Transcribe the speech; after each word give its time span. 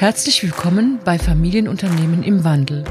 Herzlich 0.00 0.44
willkommen 0.44 1.00
bei 1.04 1.18
Familienunternehmen 1.18 2.22
im 2.22 2.44
Wandel. 2.44 2.84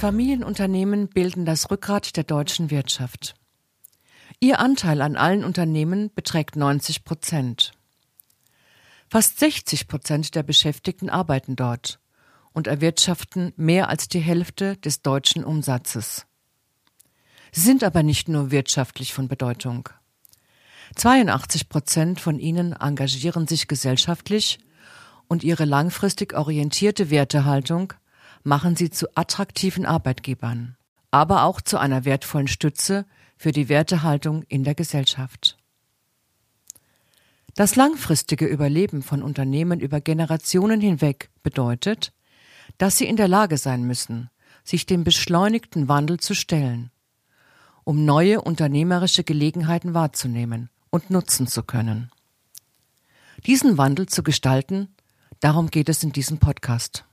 Familienunternehmen 0.00 1.06
bilden 1.06 1.44
das 1.44 1.70
Rückgrat 1.70 2.16
der 2.16 2.24
deutschen 2.24 2.72
Wirtschaft. 2.72 3.36
Ihr 4.40 4.58
Anteil 4.58 5.00
an 5.00 5.14
allen 5.14 5.44
Unternehmen 5.44 6.10
beträgt 6.12 6.56
90 6.56 7.04
Prozent. 7.04 7.70
Fast 9.08 9.38
60 9.38 9.86
Prozent 9.86 10.34
der 10.34 10.42
Beschäftigten 10.42 11.08
arbeiten 11.08 11.54
dort 11.54 12.00
und 12.52 12.66
erwirtschaften 12.66 13.52
mehr 13.54 13.88
als 13.88 14.08
die 14.08 14.18
Hälfte 14.18 14.76
des 14.76 15.02
deutschen 15.02 15.44
Umsatzes. 15.44 16.26
Sind 17.52 17.84
aber 17.84 18.02
nicht 18.02 18.28
nur 18.28 18.50
wirtschaftlich 18.50 19.14
von 19.14 19.28
Bedeutung. 19.28 19.88
82 20.94 21.68
Prozent 21.68 22.20
von 22.20 22.38
ihnen 22.38 22.72
engagieren 22.72 23.46
sich 23.46 23.68
gesellschaftlich 23.68 24.58
und 25.28 25.42
ihre 25.42 25.64
langfristig 25.64 26.34
orientierte 26.34 27.10
Wertehaltung 27.10 27.92
machen 28.44 28.76
sie 28.76 28.90
zu 28.90 29.08
attraktiven 29.16 29.84
Arbeitgebern, 29.84 30.76
aber 31.10 31.42
auch 31.42 31.60
zu 31.60 31.78
einer 31.78 32.04
wertvollen 32.04 32.48
Stütze 32.48 33.06
für 33.36 33.52
die 33.52 33.68
Wertehaltung 33.68 34.44
in 34.44 34.62
der 34.62 34.74
Gesellschaft. 34.74 35.58
Das 37.54 37.74
langfristige 37.74 38.46
Überleben 38.46 39.02
von 39.02 39.22
Unternehmen 39.22 39.80
über 39.80 40.00
Generationen 40.00 40.80
hinweg 40.80 41.30
bedeutet, 41.42 42.12
dass 42.78 42.98
sie 42.98 43.06
in 43.06 43.16
der 43.16 43.28
Lage 43.28 43.56
sein 43.56 43.82
müssen, 43.84 44.30
sich 44.62 44.86
dem 44.86 45.04
beschleunigten 45.04 45.88
Wandel 45.88 46.20
zu 46.20 46.34
stellen 46.34 46.90
um 47.86 48.04
neue 48.04 48.40
unternehmerische 48.40 49.22
Gelegenheiten 49.22 49.94
wahrzunehmen 49.94 50.70
und 50.90 51.08
nutzen 51.08 51.46
zu 51.46 51.62
können. 51.62 52.10
Diesen 53.46 53.78
Wandel 53.78 54.06
zu 54.06 54.24
gestalten, 54.24 54.88
darum 55.38 55.70
geht 55.70 55.88
es 55.88 56.02
in 56.02 56.10
diesem 56.10 56.38
Podcast. 56.38 57.04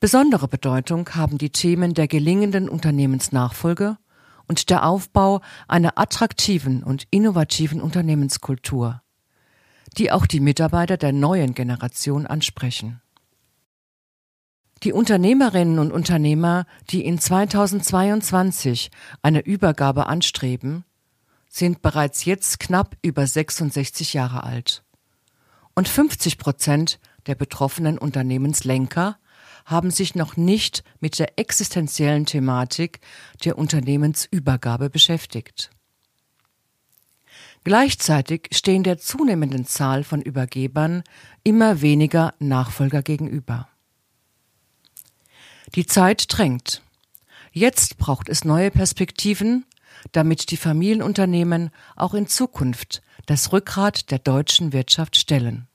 Besondere 0.00 0.48
Bedeutung 0.48 1.06
haben 1.10 1.36
die 1.36 1.50
Themen 1.50 1.92
der 1.92 2.08
gelingenden 2.08 2.70
Unternehmensnachfolge 2.70 3.98
und 4.46 4.70
der 4.70 4.86
Aufbau 4.86 5.42
einer 5.66 5.98
attraktiven 5.98 6.82
und 6.82 7.06
innovativen 7.10 7.82
Unternehmenskultur, 7.82 9.02
die 9.98 10.10
auch 10.10 10.24
die 10.24 10.40
Mitarbeiter 10.40 10.96
der 10.96 11.12
neuen 11.12 11.52
Generation 11.52 12.26
ansprechen. 12.26 13.02
Die 14.84 14.92
Unternehmerinnen 14.92 15.78
und 15.80 15.90
Unternehmer, 15.92 16.64
die 16.90 17.04
in 17.04 17.18
2022 17.18 18.90
eine 19.22 19.40
Übergabe 19.40 20.06
anstreben, 20.06 20.84
sind 21.48 21.82
bereits 21.82 22.24
jetzt 22.24 22.60
knapp 22.60 22.96
über 23.02 23.26
66 23.26 24.12
Jahre 24.12 24.44
alt. 24.44 24.84
Und 25.74 25.88
50 25.88 26.38
Prozent 26.38 27.00
der 27.26 27.34
betroffenen 27.34 27.98
Unternehmenslenker 27.98 29.18
haben 29.64 29.90
sich 29.90 30.14
noch 30.14 30.36
nicht 30.36 30.84
mit 31.00 31.18
der 31.18 31.38
existenziellen 31.38 32.26
Thematik 32.26 33.00
der 33.44 33.58
Unternehmensübergabe 33.58 34.90
beschäftigt. 34.90 35.70
Gleichzeitig 37.64 38.48
stehen 38.52 38.82
der 38.82 38.98
zunehmenden 38.98 39.66
Zahl 39.66 40.04
von 40.04 40.22
Übergebern 40.22 41.02
immer 41.42 41.80
weniger 41.80 42.34
Nachfolger 42.38 43.02
gegenüber. 43.02 43.68
Die 45.74 45.86
Zeit 45.86 46.24
drängt. 46.28 46.82
Jetzt 47.52 47.98
braucht 47.98 48.28
es 48.28 48.44
neue 48.44 48.70
Perspektiven, 48.70 49.64
damit 50.12 50.50
die 50.50 50.56
Familienunternehmen 50.56 51.70
auch 51.96 52.14
in 52.14 52.26
Zukunft 52.26 53.02
das 53.26 53.52
Rückgrat 53.52 54.10
der 54.10 54.18
deutschen 54.18 54.72
Wirtschaft 54.72 55.16
stellen. 55.16 55.66